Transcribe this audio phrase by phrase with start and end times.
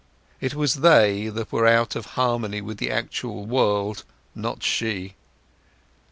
[0.39, 5.13] It was they that were out of harmony with the actual world, not she.